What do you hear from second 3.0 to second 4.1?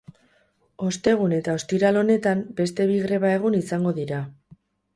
greba-egun izango